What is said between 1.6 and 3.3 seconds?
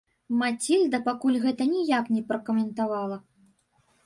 ніяк не пракаментавала.